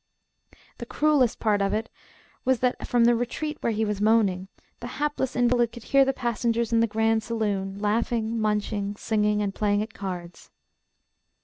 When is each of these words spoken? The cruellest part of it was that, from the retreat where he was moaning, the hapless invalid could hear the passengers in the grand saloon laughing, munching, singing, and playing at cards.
The 0.79 0.87
cruellest 0.87 1.37
part 1.39 1.61
of 1.61 1.73
it 1.75 1.87
was 2.43 2.59
that, 2.61 2.87
from 2.87 3.03
the 3.03 3.13
retreat 3.15 3.59
where 3.61 3.71
he 3.71 3.85
was 3.85 4.01
moaning, 4.01 4.47
the 4.79 4.87
hapless 4.97 5.35
invalid 5.35 5.71
could 5.71 5.83
hear 5.83 6.03
the 6.03 6.11
passengers 6.11 6.73
in 6.73 6.79
the 6.79 6.87
grand 6.87 7.21
saloon 7.21 7.77
laughing, 7.77 8.41
munching, 8.41 8.95
singing, 8.95 9.43
and 9.43 9.53
playing 9.53 9.83
at 9.83 9.93
cards. 9.93 10.49